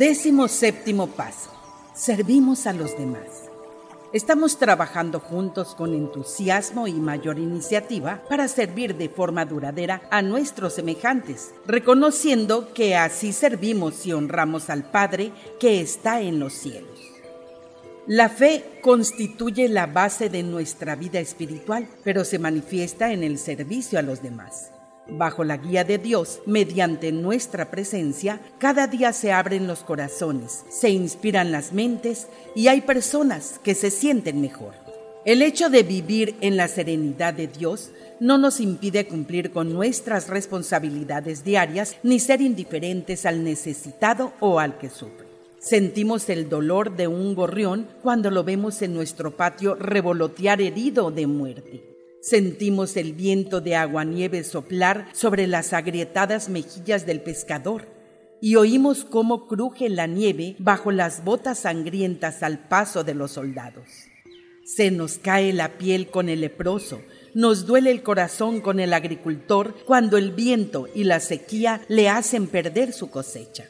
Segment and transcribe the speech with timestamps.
[0.00, 1.50] Décimo séptimo paso.
[1.92, 3.50] Servimos a los demás.
[4.14, 10.72] Estamos trabajando juntos con entusiasmo y mayor iniciativa para servir de forma duradera a nuestros
[10.72, 16.98] semejantes, reconociendo que así servimos y honramos al Padre que está en los cielos.
[18.06, 23.98] La fe constituye la base de nuestra vida espiritual, pero se manifiesta en el servicio
[23.98, 24.70] a los demás.
[25.12, 30.90] Bajo la guía de Dios, mediante nuestra presencia, cada día se abren los corazones, se
[30.90, 34.74] inspiran las mentes y hay personas que se sienten mejor.
[35.24, 40.28] El hecho de vivir en la serenidad de Dios no nos impide cumplir con nuestras
[40.28, 45.26] responsabilidades diarias ni ser indiferentes al necesitado o al que sufre.
[45.58, 51.26] Sentimos el dolor de un gorrión cuando lo vemos en nuestro patio revolotear herido de
[51.26, 51.89] muerte.
[52.20, 57.88] Sentimos el viento de aguanieve soplar sobre las agrietadas mejillas del pescador
[58.42, 63.88] y oímos cómo cruje la nieve bajo las botas sangrientas al paso de los soldados.
[64.64, 67.00] Se nos cae la piel con el leproso,
[67.32, 72.48] nos duele el corazón con el agricultor cuando el viento y la sequía le hacen
[72.48, 73.66] perder su cosecha.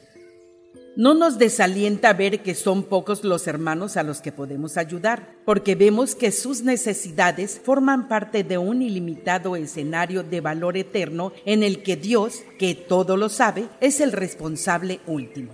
[1.00, 5.74] No nos desalienta ver que son pocos los hermanos a los que podemos ayudar, porque
[5.74, 11.82] vemos que sus necesidades forman parte de un ilimitado escenario de valor eterno en el
[11.82, 15.52] que Dios, que todo lo sabe, es el responsable último.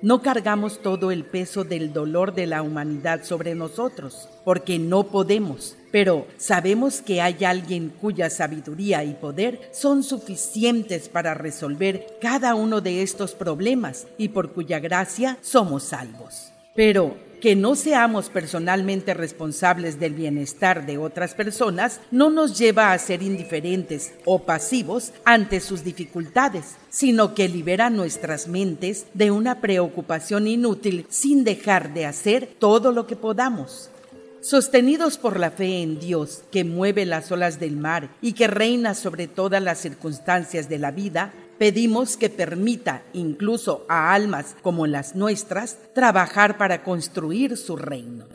[0.00, 5.76] No cargamos todo el peso del dolor de la humanidad sobre nosotros, porque no podemos,
[5.90, 12.80] pero sabemos que hay alguien cuya sabiduría y poder son suficientes para resolver cada uno
[12.80, 16.52] de estos problemas y por cuya gracia somos salvos.
[16.76, 22.98] Pero que no seamos personalmente responsables del bienestar de otras personas no nos lleva a
[22.98, 30.46] ser indiferentes o pasivos ante sus dificultades, sino que libera nuestras mentes de una preocupación
[30.46, 33.90] inútil sin dejar de hacer todo lo que podamos.
[34.40, 38.94] Sostenidos por la fe en Dios, que mueve las olas del mar y que reina
[38.94, 45.16] sobre todas las circunstancias de la vida, Pedimos que permita, incluso a almas como las
[45.16, 48.26] nuestras, trabajar para construir su reino.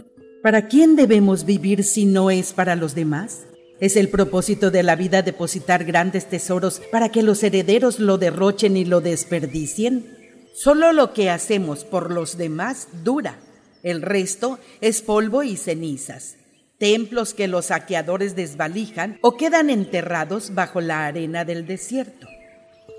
[0.42, 3.46] ¿Para quién debemos vivir si no es para los demás?
[3.80, 8.76] ¿Es el propósito de la vida depositar grandes tesoros para que los herederos lo derrochen
[8.76, 10.06] y lo desperdicien?
[10.54, 13.40] Solo lo que hacemos por los demás dura.
[13.84, 16.38] El resto es polvo y cenizas
[16.84, 22.28] templos que los saqueadores desvalijan o quedan enterrados bajo la arena del desierto.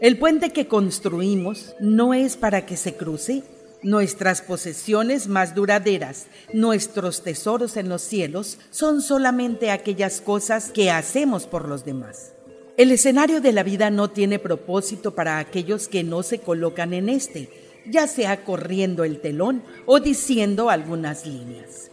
[0.00, 3.44] El puente que construimos no es para que se cruce.
[3.82, 11.47] Nuestras posesiones más duraderas, nuestros tesoros en los cielos, son solamente aquellas cosas que hacemos
[11.47, 12.32] por los demás.
[12.77, 17.09] El escenario de la vida no tiene propósito para aquellos que no se colocan en
[17.09, 17.50] este,
[17.87, 21.91] ya sea corriendo el telón o diciendo algunas líneas.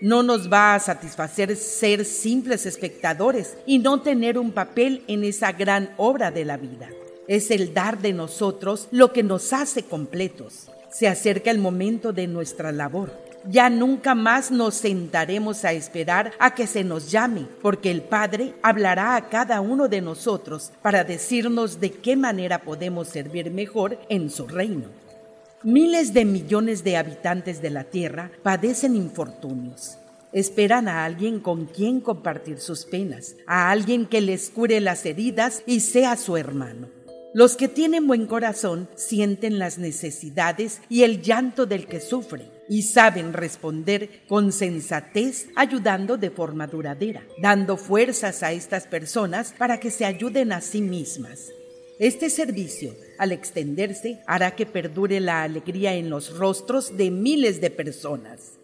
[0.00, 5.52] No nos va a satisfacer ser simples espectadores y no tener un papel en esa
[5.52, 6.88] gran obra de la vida.
[7.28, 10.68] Es el dar de nosotros lo que nos hace completos.
[10.90, 13.12] Se acerca el momento de nuestra labor.
[13.48, 18.54] Ya nunca más nos sentaremos a esperar a que se nos llame, porque el Padre
[18.62, 24.30] hablará a cada uno de nosotros para decirnos de qué manera podemos servir mejor en
[24.30, 24.88] su reino.
[25.64, 29.96] Miles de millones de habitantes de la Tierra padecen infortunios.
[30.32, 35.62] Esperan a alguien con quien compartir sus penas, a alguien que les cure las heridas
[35.66, 37.01] y sea su hermano.
[37.34, 42.82] Los que tienen buen corazón sienten las necesidades y el llanto del que sufre y
[42.82, 49.90] saben responder con sensatez ayudando de forma duradera, dando fuerzas a estas personas para que
[49.90, 51.48] se ayuden a sí mismas.
[51.98, 57.70] Este servicio, al extenderse, hará que perdure la alegría en los rostros de miles de
[57.70, 58.58] personas.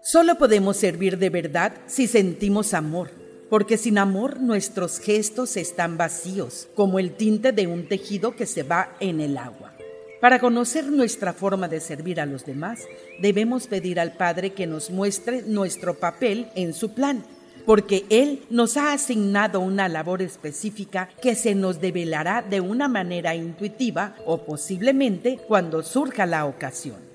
[0.00, 3.21] Solo podemos servir de verdad si sentimos amor
[3.52, 8.62] porque sin amor nuestros gestos están vacíos, como el tinte de un tejido que se
[8.62, 9.74] va en el agua.
[10.22, 12.80] Para conocer nuestra forma de servir a los demás,
[13.20, 17.24] debemos pedir al Padre que nos muestre nuestro papel en su plan,
[17.66, 23.34] porque Él nos ha asignado una labor específica que se nos develará de una manera
[23.34, 27.11] intuitiva o posiblemente cuando surja la ocasión.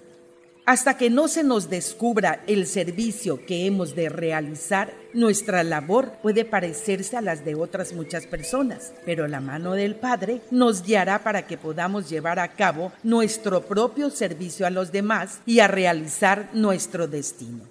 [0.68, 6.44] Hasta que no se nos descubra el servicio que hemos de realizar, nuestra labor puede
[6.44, 11.48] parecerse a las de otras muchas personas, pero la mano del Padre nos guiará para
[11.48, 17.08] que podamos llevar a cabo nuestro propio servicio a los demás y a realizar nuestro
[17.08, 17.64] destino.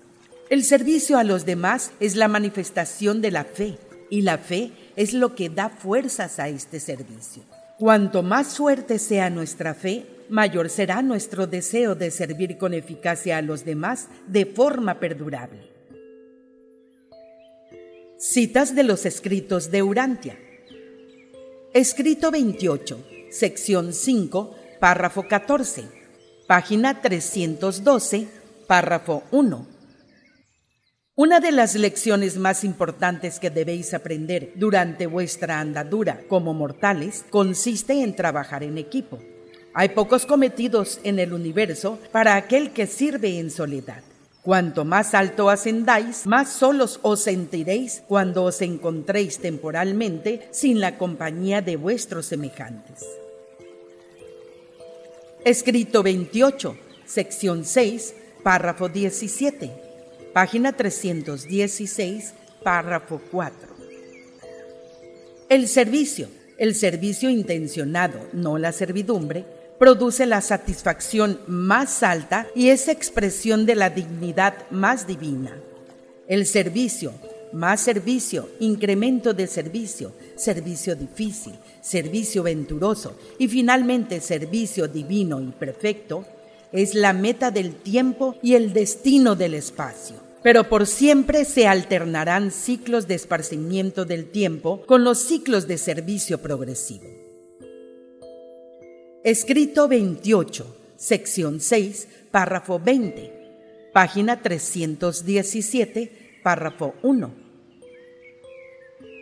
[0.49, 3.77] El servicio a los demás es la manifestación de la fe
[4.09, 7.43] y la fe es lo que da fuerzas a este servicio.
[7.79, 13.43] Cuanto más fuerte sea nuestra fe, mayor será nuestro deseo de servir con eficacia a
[13.43, 15.71] los demás de forma perdurable.
[18.19, 20.39] Citas de los escritos de Urantia.
[21.75, 25.85] Escrito 28, sección 5, párrafo 14,
[26.47, 28.27] página 312,
[28.67, 29.67] párrafo 1.
[31.15, 38.03] Una de las lecciones más importantes que debéis aprender durante vuestra andadura como mortales consiste
[38.03, 39.19] en trabajar en equipo.
[39.79, 44.03] Hay pocos cometidos en el universo para aquel que sirve en soledad.
[44.43, 51.61] Cuanto más alto ascendáis, más solos os sentiréis cuando os encontréis temporalmente sin la compañía
[51.61, 53.05] de vuestros semejantes.
[55.45, 59.87] Escrito 28, sección 6, párrafo 17
[60.37, 63.57] página 316, párrafo 4.
[65.49, 69.47] El servicio, el servicio intencionado, no la servidumbre,
[69.79, 75.57] produce la satisfacción más alta y es expresión de la dignidad más divina.
[76.29, 77.13] El servicio,
[77.53, 86.25] más servicio, incremento de servicio, servicio difícil, servicio venturoso y finalmente servicio divino y perfecto,
[86.73, 92.53] es la meta del tiempo y el destino del espacio pero por siempre se alternarán
[92.53, 97.16] ciclos de esparcimiento del tiempo con los ciclos de servicio progresivo.
[99.27, 107.46] Escrito 28, sección 6, párrafo 20, página 317, párrafo 1.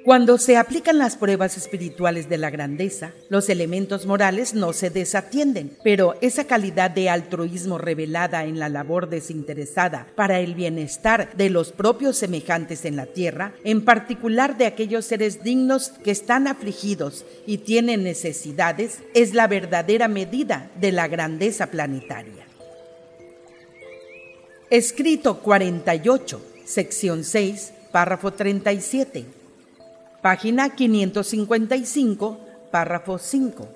[0.05, 5.79] Cuando se aplican las pruebas espirituales de la grandeza, los elementos morales no se desatienden,
[5.83, 11.73] pero esa calidad de altruismo revelada en la labor desinteresada para el bienestar de los
[11.73, 17.59] propios semejantes en la tierra, en particular de aquellos seres dignos que están afligidos y
[17.59, 22.45] tienen necesidades, es la verdadera medida de la grandeza planetaria.
[24.69, 29.44] Escrito 48, sección 6, párrafo 37
[30.25, 32.39] página 555,
[32.71, 33.69] párrafo 5.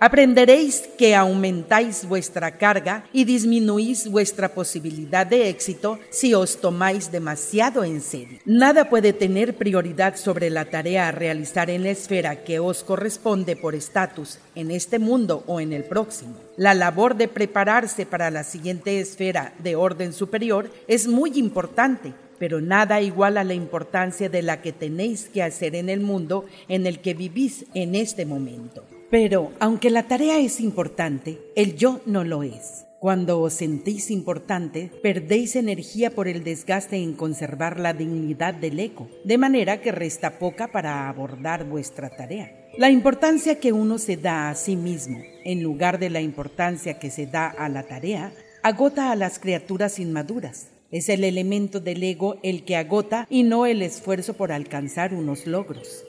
[0.00, 7.84] Aprenderéis que aumentáis vuestra carga y disminuís vuestra posibilidad de éxito si os tomáis demasiado
[7.84, 8.38] en serio.
[8.46, 13.56] Nada puede tener prioridad sobre la tarea a realizar en la esfera que os corresponde
[13.56, 16.34] por estatus en este mundo o en el próximo.
[16.56, 22.60] La labor de prepararse para la siguiente esfera de orden superior es muy importante pero
[22.60, 26.86] nada igual a la importancia de la que tenéis que hacer en el mundo en
[26.86, 28.84] el que vivís en este momento.
[29.10, 32.86] Pero, aunque la tarea es importante, el yo no lo es.
[32.98, 39.08] Cuando os sentís importante, perdéis energía por el desgaste en conservar la dignidad del eco,
[39.22, 42.50] de manera que resta poca para abordar vuestra tarea.
[42.78, 47.10] La importancia que uno se da a sí mismo, en lugar de la importancia que
[47.10, 52.36] se da a la tarea, agota a las criaturas inmaduras es el elemento del ego
[52.42, 56.04] el que agota y no el esfuerzo por alcanzar unos logros.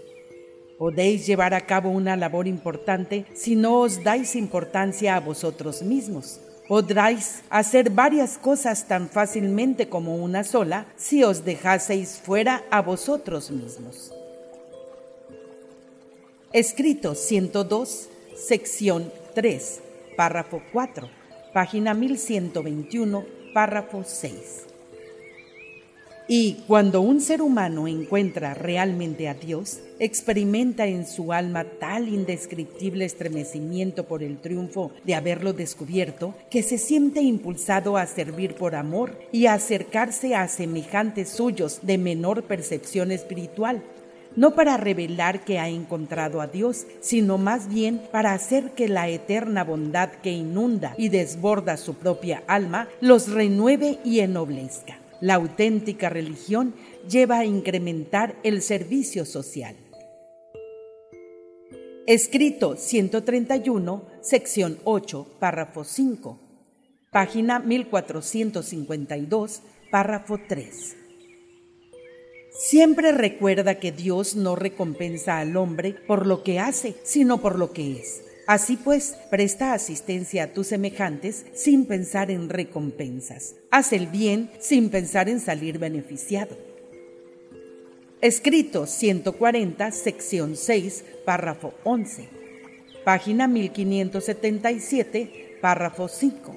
[0.78, 6.40] Podéis llevar a cabo una labor importante si no os dais importancia a vosotros mismos.
[6.68, 13.50] Podráis hacer varias cosas tan fácilmente como una sola si os dejaseis fuera a vosotros
[13.50, 14.14] mismos.
[16.54, 19.82] Escrito 102, sección 3,
[20.16, 21.10] párrafo 4,
[21.54, 23.26] página 1121,
[23.58, 24.68] párrafo 6.
[26.28, 33.04] Y cuando un ser humano encuentra realmente a Dios, experimenta en su alma tal indescriptible
[33.04, 39.18] estremecimiento por el triunfo de haberlo descubierto, que se siente impulsado a servir por amor
[39.32, 43.82] y a acercarse a semejantes suyos de menor percepción espiritual,
[44.36, 49.08] no para revelar que ha encontrado a Dios, sino más bien para hacer que la
[49.10, 55.00] eterna bondad que inunda y desborda su propia alma los renueve y ennoblezca.
[55.22, 56.74] La auténtica religión
[57.10, 59.76] lleva a incrementar el servicio social.
[62.06, 66.40] Escrito 131, sección 8, párrafo 5,
[67.12, 71.07] página 1452, párrafo 3.
[72.52, 77.72] Siempre recuerda que Dios no recompensa al hombre por lo que hace, sino por lo
[77.72, 78.24] que es.
[78.48, 83.56] Así pues, presta asistencia a tus semejantes sin pensar en recompensas.
[83.72, 86.58] Haz el bien sin pensar en salir beneficiado.
[88.22, 92.30] Escrito 140, sección 6, párrafo 11.
[93.04, 96.56] Página 1577, párrafo 5.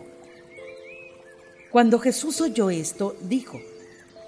[1.70, 3.60] Cuando Jesús oyó esto, dijo,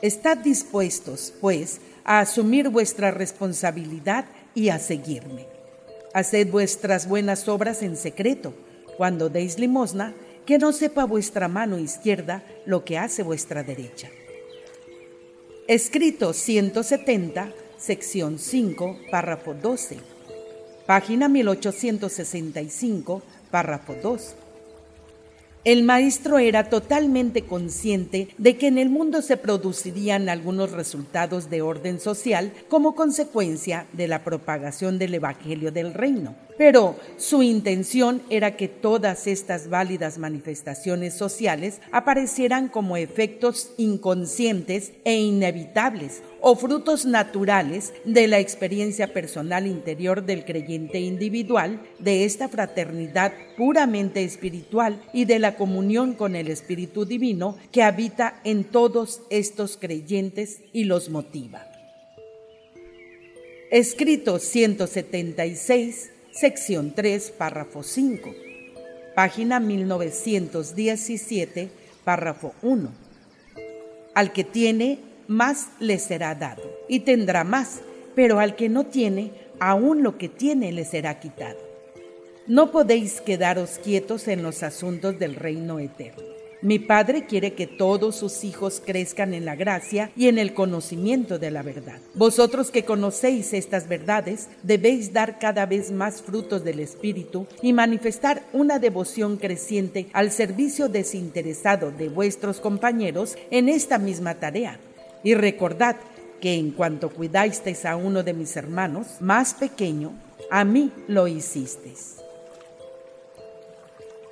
[0.03, 5.47] Estad dispuestos, pues, a asumir vuestra responsabilidad y a seguirme.
[6.13, 8.53] Haced vuestras buenas obras en secreto,
[8.97, 10.13] cuando deis limosna,
[10.45, 14.11] que no sepa vuestra mano izquierda lo que hace vuestra derecha.
[15.69, 19.99] Escrito 170, sección 5, párrafo 12.
[20.85, 24.35] Página 1865, párrafo 2.
[25.65, 31.63] El maestro era totalmente consciente de que en el mundo se producirían algunos resultados de
[31.63, 36.35] orden social como consecuencia de la propagación del Evangelio del Reino.
[36.59, 45.19] Pero su intención era que todas estas válidas manifestaciones sociales aparecieran como efectos inconscientes e
[45.19, 53.33] inevitables o frutos naturales de la experiencia personal interior del creyente individual, de esta fraternidad
[53.57, 59.77] puramente espiritual y de la comunión con el Espíritu Divino que habita en todos estos
[59.77, 61.69] creyentes y los motiva.
[63.71, 68.35] Escrito 176 sección 3, párrafo 5,
[69.15, 71.69] página 1917,
[72.05, 72.89] párrafo 1.
[74.15, 74.99] Al que tiene,
[75.29, 77.83] más le será dado, y tendrá más,
[78.15, 81.61] pero al que no tiene, aún lo que tiene le será quitado.
[82.47, 86.32] No podéis quedaros quietos en los asuntos del reino eterno
[86.63, 91.39] mi Padre quiere que todos sus hijos crezcan en la gracia y en el conocimiento
[91.39, 91.99] de la verdad.
[92.15, 98.45] Vosotros que conocéis estas verdades, debéis dar cada vez más frutos del Espíritu y manifestar
[98.53, 104.79] una devoción creciente al servicio desinteresado de vuestros compañeros en esta misma tarea.
[105.25, 105.97] Y recordad
[106.41, 110.13] que en cuanto cuidasteis a uno de mis hermanos más pequeño,
[110.51, 112.22] a mí lo hicisteis.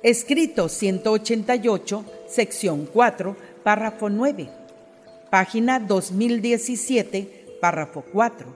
[0.03, 4.49] Escrito 188 sección 4, párrafo 9,
[5.29, 8.47] página 2017, párrafo 4.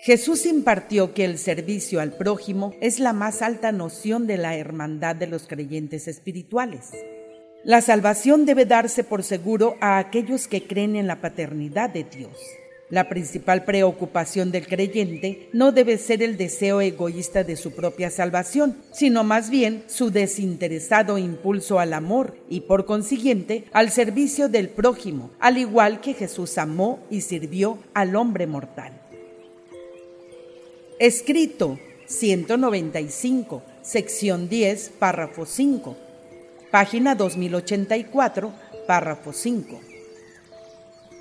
[0.00, 5.14] Jesús impartió que el servicio al prójimo es la más alta noción de la hermandad
[5.14, 6.90] de los creyentes espirituales.
[7.62, 12.36] La salvación debe darse por seguro a aquellos que creen en la paternidad de Dios.
[12.88, 18.76] La principal preocupación del creyente no debe ser el deseo egoísta de su propia salvación,
[18.92, 25.32] sino más bien su desinteresado impulso al amor y por consiguiente al servicio del prójimo,
[25.40, 28.92] al igual que Jesús amó y sirvió al hombre mortal.
[31.00, 35.96] Escrito 195, sección 10, párrafo 5,
[36.70, 38.52] página 2084,
[38.86, 39.85] párrafo 5.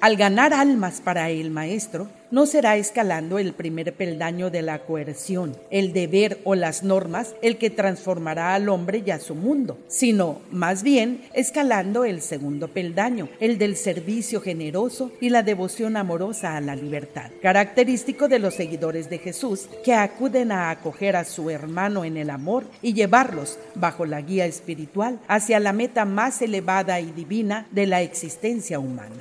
[0.06, 5.58] Al ganar almas para el maestro, no será escalando el primer peldaño de la coerción,
[5.72, 10.42] el deber o las normas el que transformará al hombre y a su mundo, sino
[10.52, 16.62] más bien escalando el segundo peldaño, el del servicio generoso y la devoción amorosa a
[16.62, 22.06] la libertad, característico de los seguidores de Jesús que acuden a acoger a su hermano
[22.06, 27.10] en el amor y llevarlos, bajo la guía espiritual, hacia la meta más elevada y
[27.12, 29.16] divina de la existencia humana.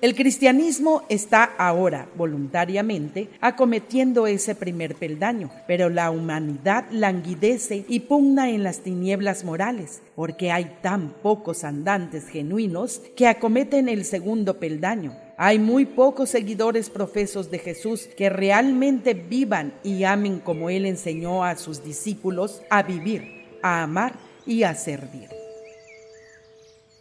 [0.00, 8.50] El cristianismo está ahora voluntariamente acometiendo ese primer peldaño, pero la humanidad languidece y pugna
[8.50, 15.16] en las tinieblas morales, porque hay tan pocos andantes genuinos que acometen el segundo peldaño.
[15.36, 21.44] Hay muy pocos seguidores profesos de Jesús que realmente vivan y amen como Él enseñó
[21.44, 24.14] a sus discípulos a vivir, a amar
[24.46, 25.28] y a servir.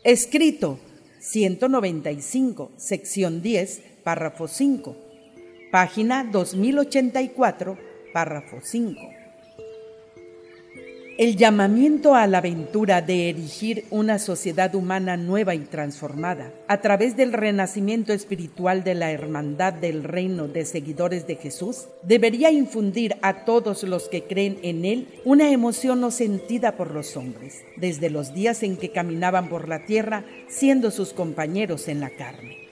[0.04, 0.80] Escrito
[1.24, 4.98] 195, sección 10, párrafo 5.
[5.72, 7.77] Página 2084,
[8.12, 9.23] párrafo 5.
[11.15, 17.15] El llamamiento a la aventura de erigir una sociedad humana nueva y transformada a través
[17.15, 23.46] del renacimiento espiritual de la hermandad del reino de seguidores de Jesús debería infundir a
[23.46, 28.34] todos los que creen en Él una emoción no sentida por los hombres, desde los
[28.34, 32.62] días en que caminaban por la tierra siendo sus compañeros en la carne.